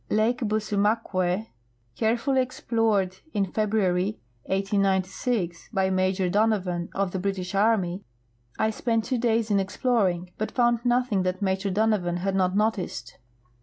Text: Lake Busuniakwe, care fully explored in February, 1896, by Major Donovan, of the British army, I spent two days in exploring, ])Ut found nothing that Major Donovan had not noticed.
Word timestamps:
Lake 0.09 0.39
Busuniakwe, 0.39 1.45
care 1.95 2.17
fully 2.17 2.41
explored 2.41 3.17
in 3.33 3.45
February, 3.51 4.19
1896, 4.45 5.69
by 5.71 5.91
Major 5.91 6.27
Donovan, 6.27 6.89
of 6.95 7.11
the 7.11 7.19
British 7.19 7.53
army, 7.53 8.03
I 8.57 8.71
spent 8.71 9.05
two 9.05 9.19
days 9.19 9.51
in 9.51 9.59
exploring, 9.59 10.31
])Ut 10.39 10.49
found 10.49 10.83
nothing 10.83 11.21
that 11.21 11.43
Major 11.43 11.69
Donovan 11.69 12.17
had 12.17 12.33
not 12.33 12.55
noticed. 12.57 13.19